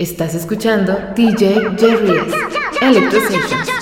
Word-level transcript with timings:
Estás 0.00 0.34
escuchando 0.34 0.98
DJ 1.14 1.76
Jerry 1.78 2.16
S. 2.16 2.34
Electro 2.80 3.20
Sessions. 3.20 3.79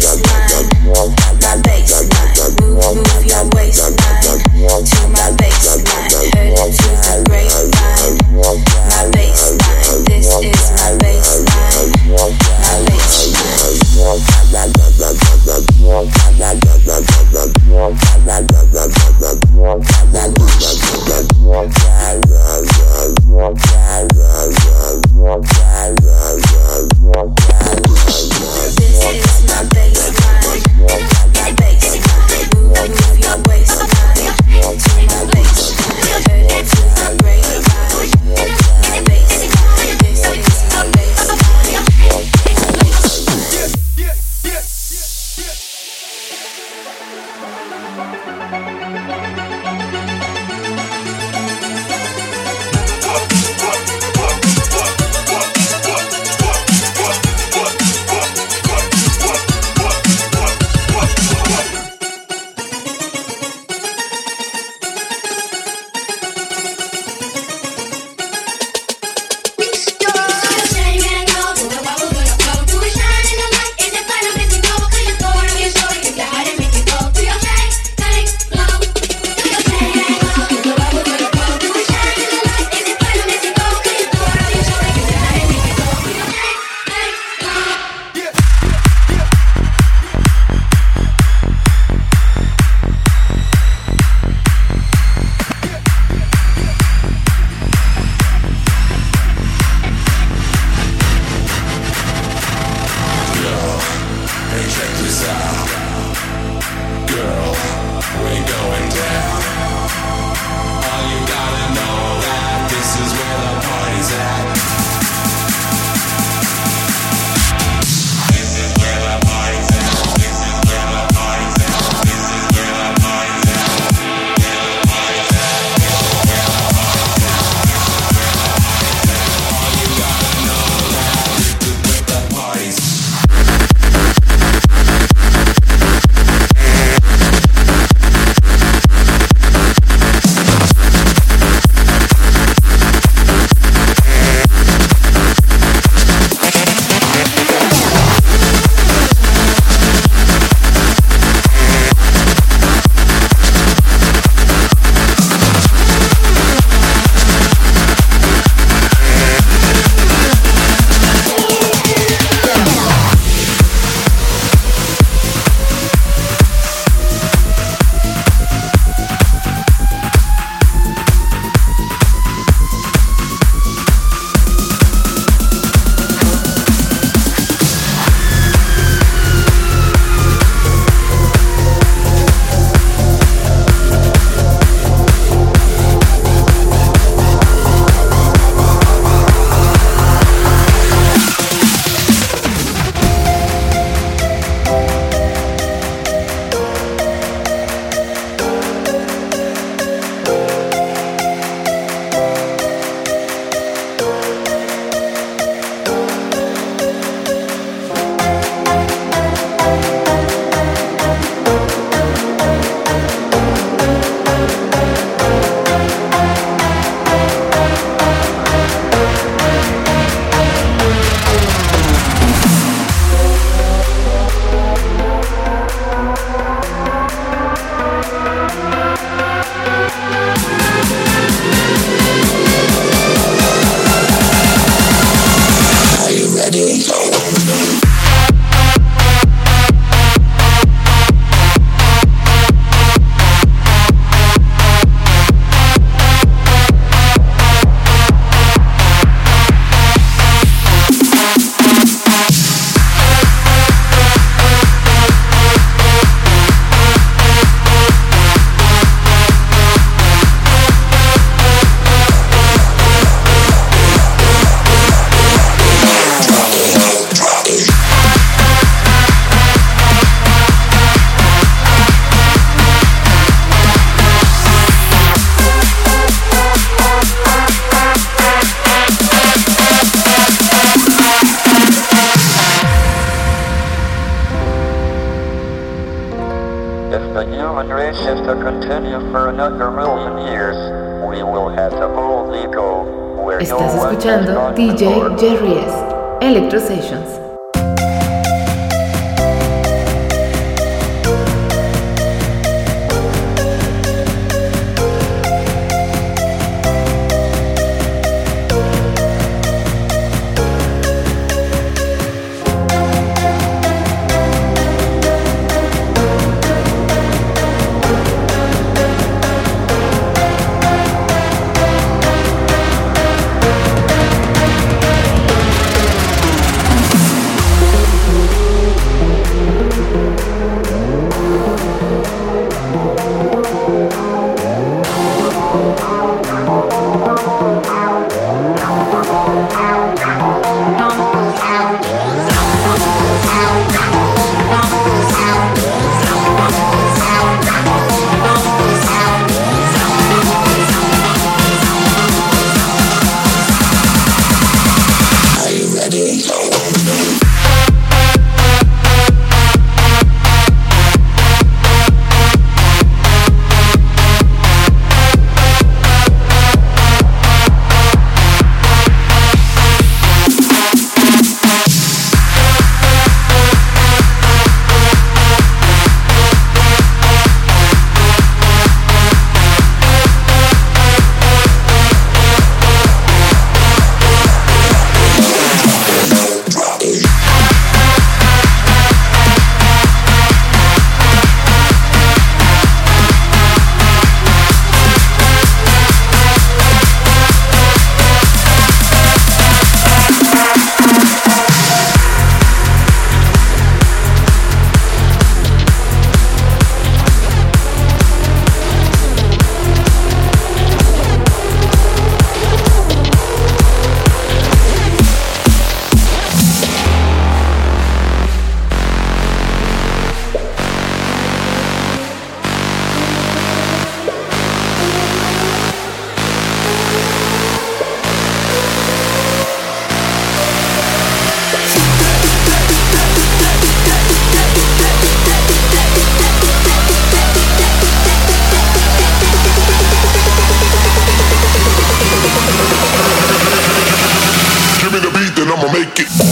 Got 0.00 0.39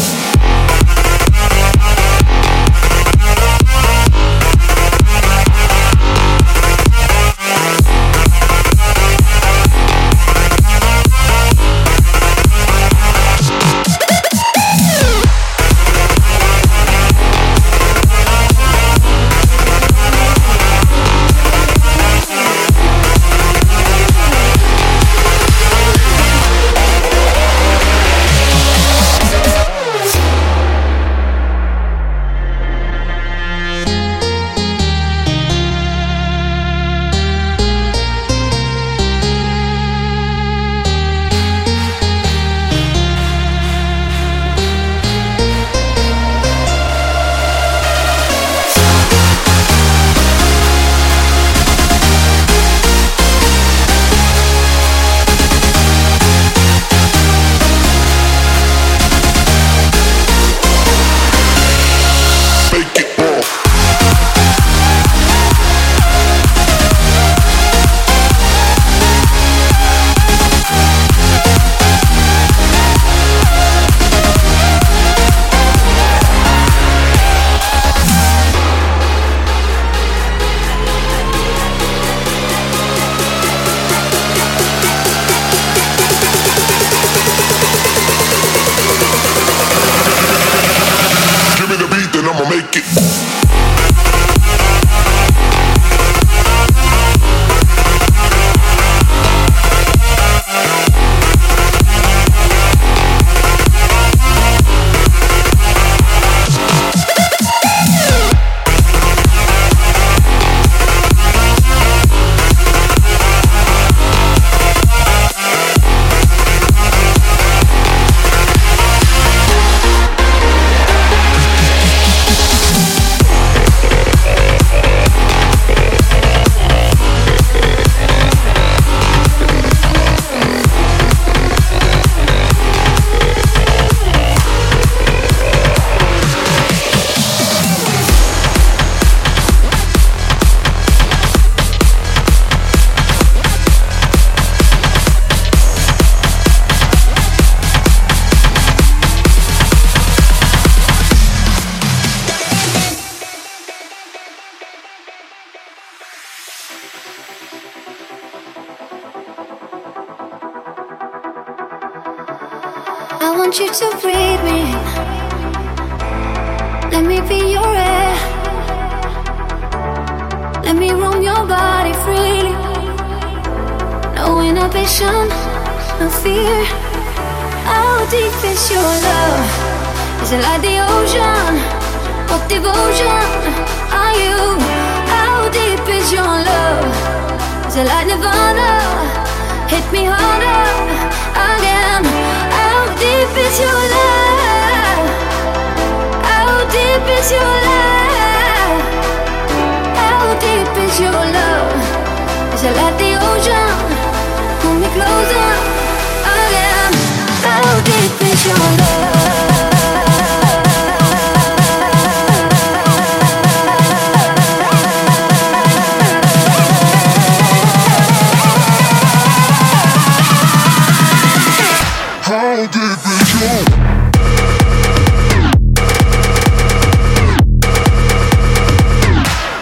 Peace. 0.08 0.37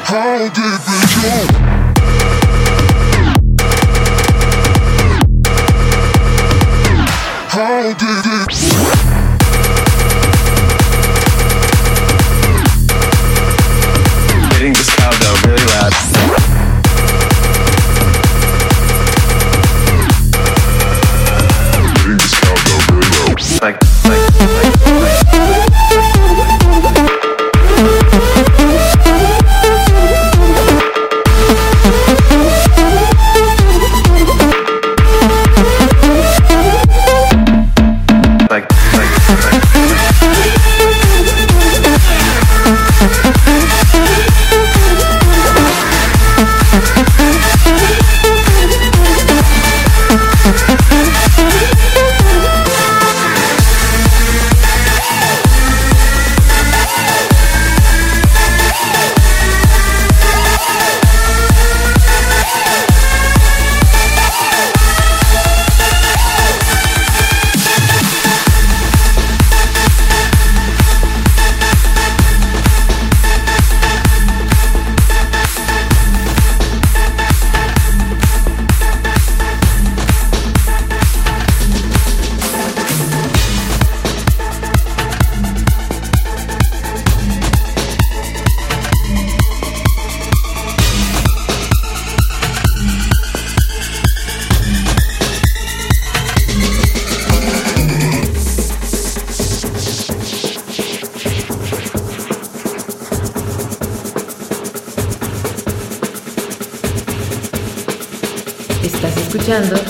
How 0.09 0.49
deep 0.49 0.89
is 0.89 1.61
your? 1.61 1.66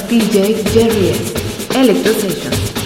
DJ 0.09 0.65
Jerry 0.73 1.11
S. 1.11 1.33
Electro 1.77 2.13
Sessions. 2.15 2.86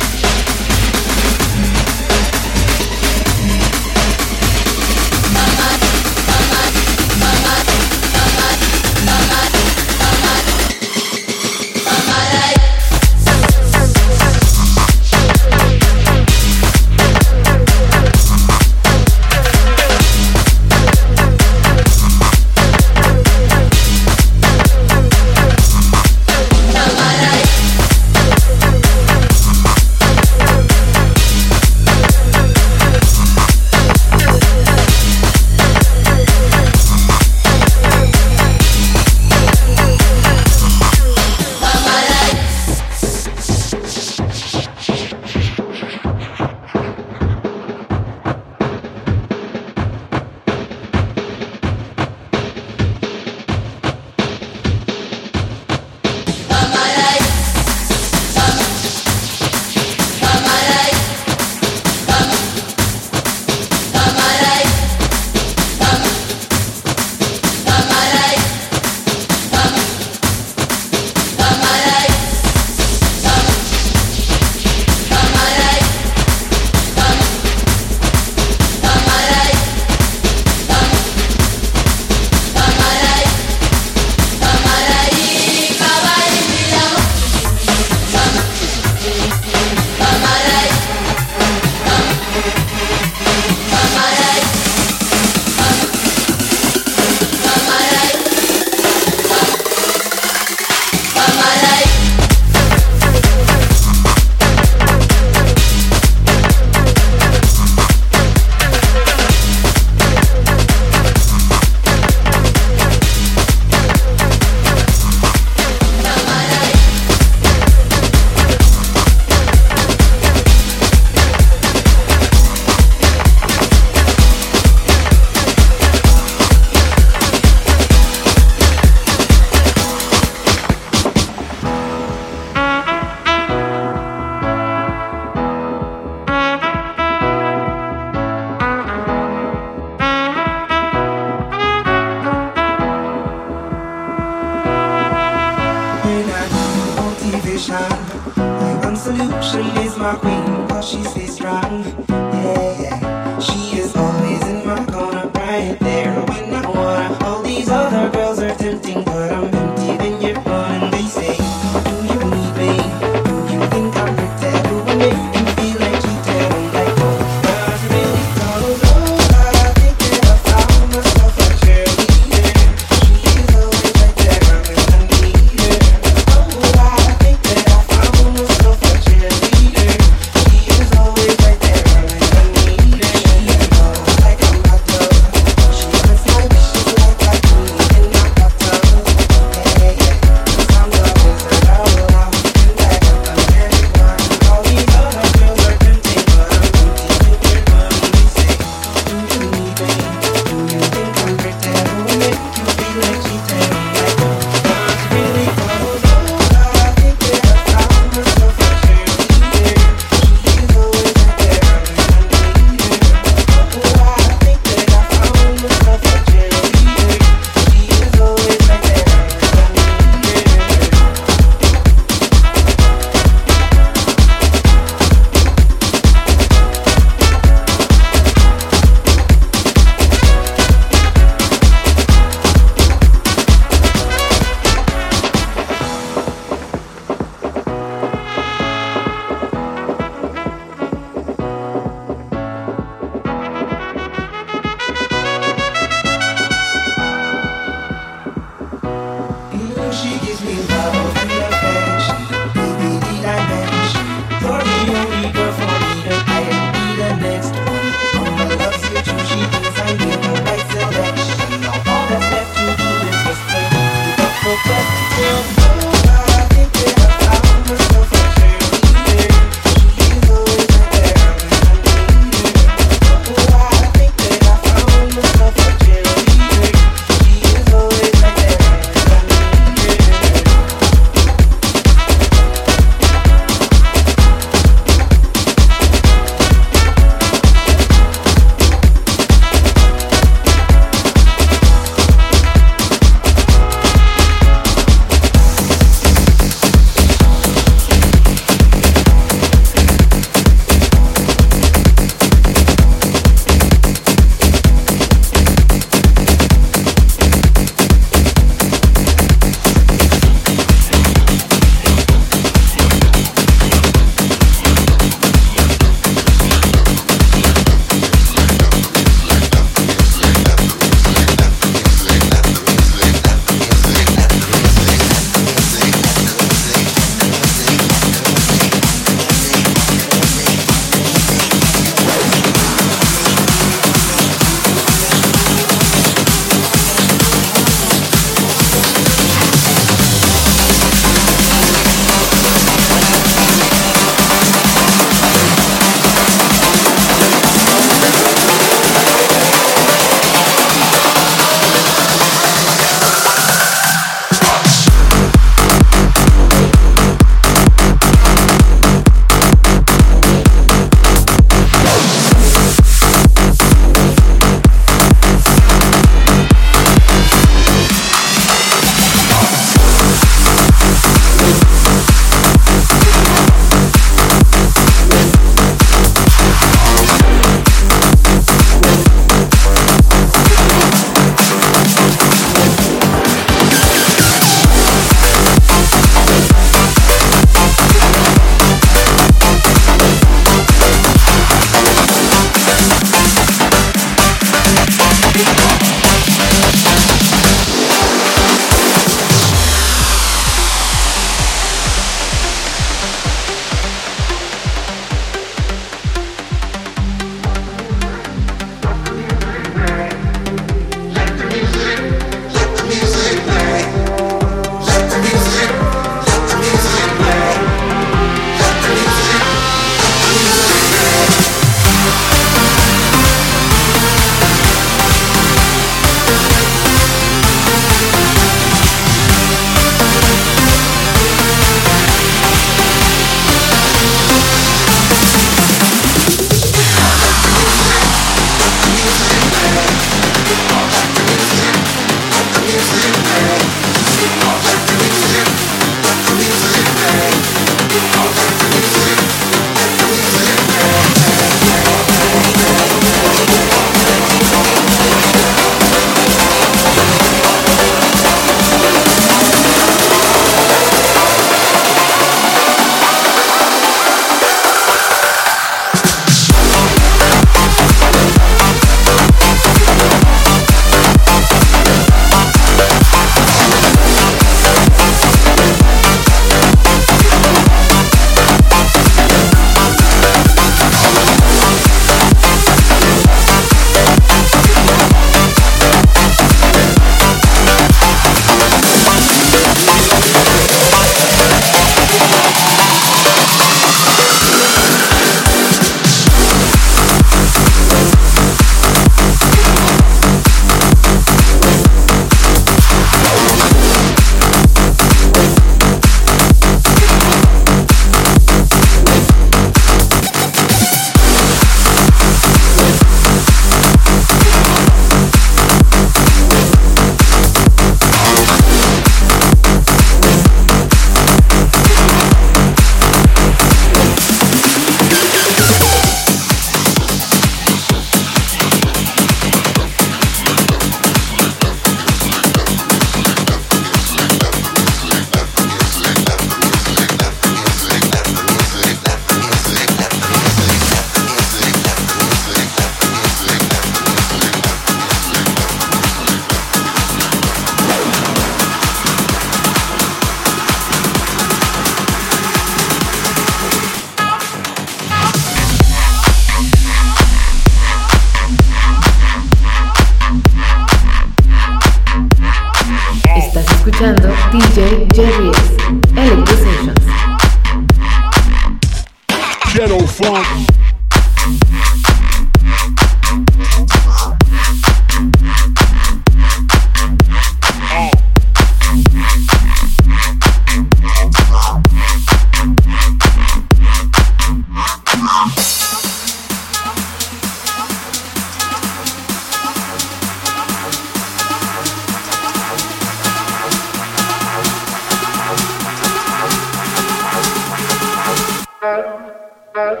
Thank 599.74 600.00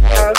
you. 0.00 0.35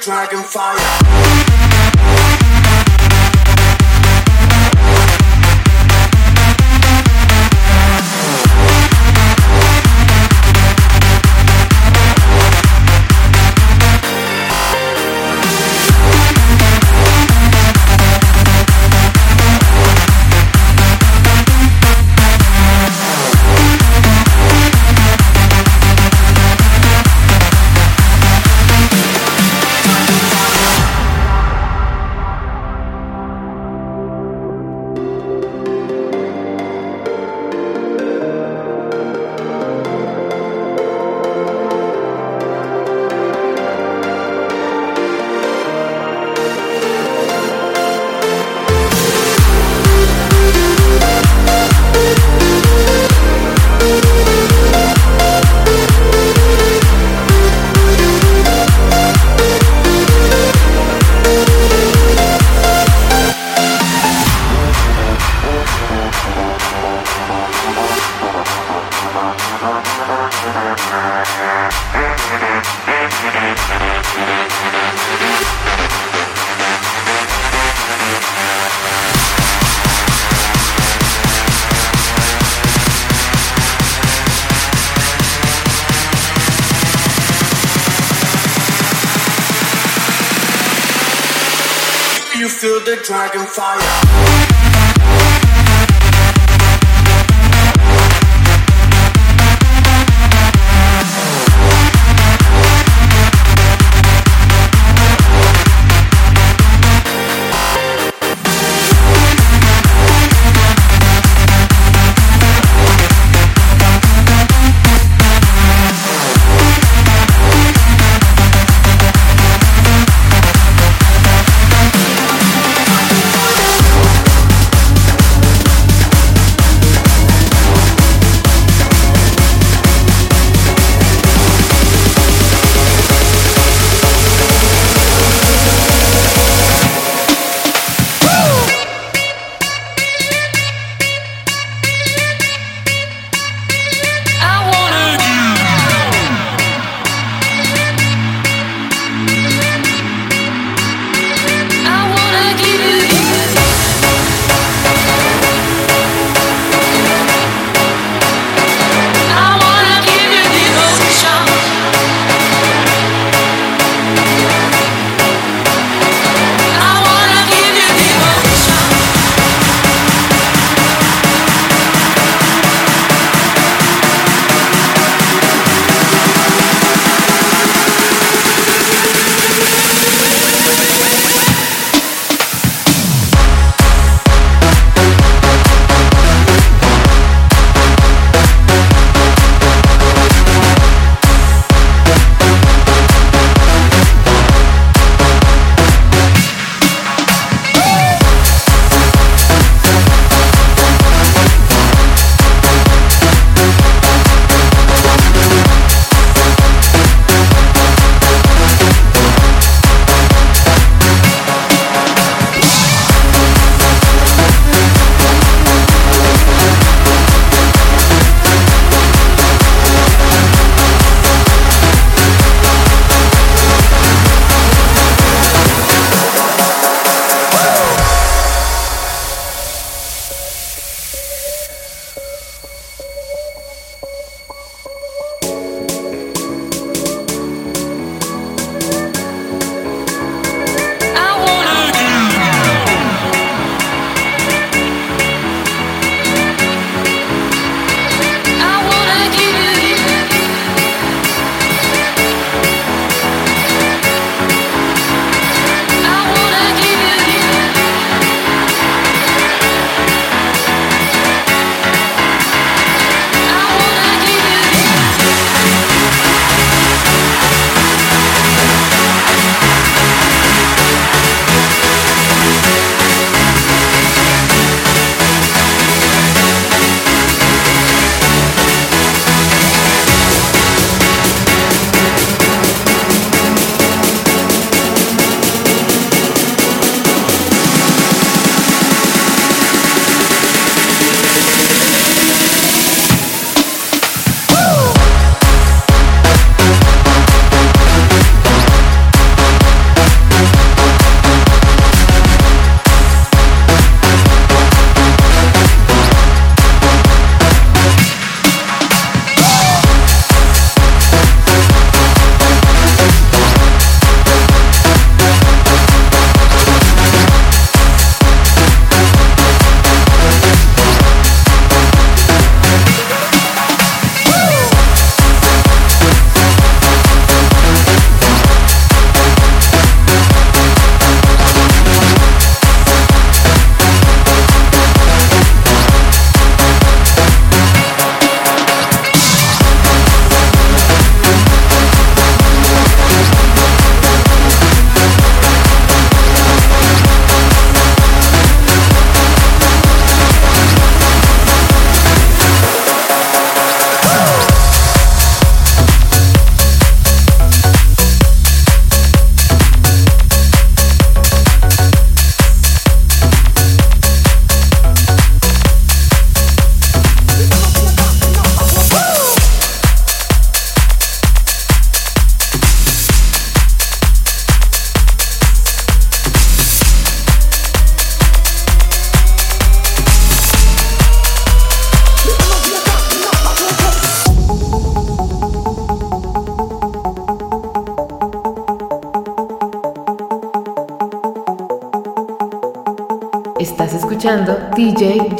dragon 0.00 0.42
fire. 0.42 1.51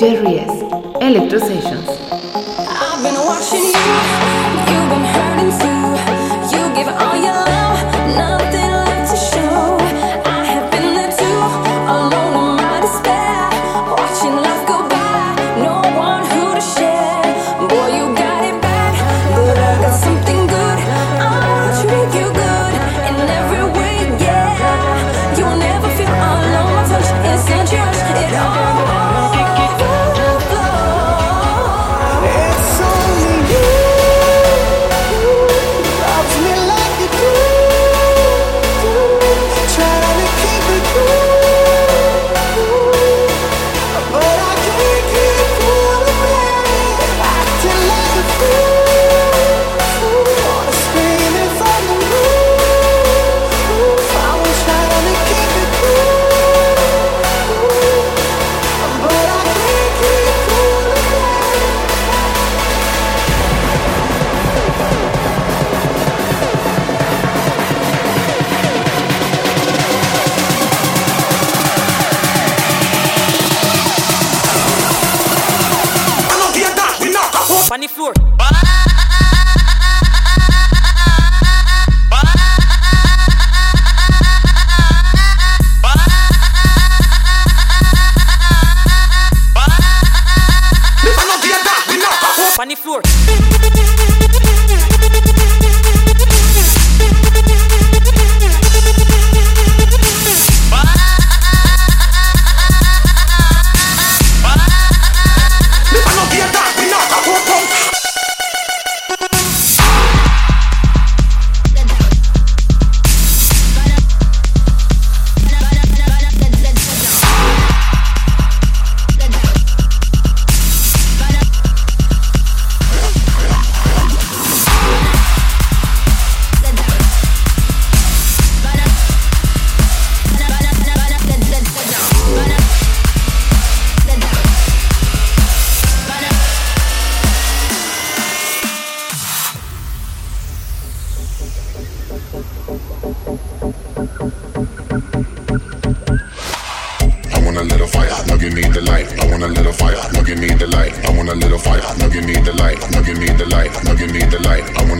DJ 0.02 0.51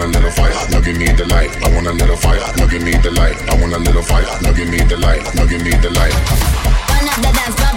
want 0.03 0.17
a 0.17 0.19
little 0.19 0.31
fire. 0.33 0.71
Now 0.71 0.81
give 0.81 0.99
me 0.99 1.07
the 1.13 1.25
light. 1.27 1.51
I 1.63 1.75
want 1.75 1.87
a 1.87 1.93
little 1.93 2.17
fire. 2.17 2.41
Now 2.57 2.67
give 2.67 2.83
me 2.83 2.93
the 2.93 3.11
light. 3.11 3.37
I 3.49 3.55
want 3.61 3.73
a 3.73 3.79
little 3.79 4.03
fire. 4.03 4.27
Now 4.43 4.53
give 4.53 4.69
me 4.69 4.79
the 4.79 4.97
light. 4.97 5.23
Now 5.35 5.47
give 5.47 5.63
me 5.63 5.71
the 5.71 5.91
light. 5.91 6.15
One 6.91 7.09
of 7.09 7.17
the 7.23 7.31
dance 7.33 7.72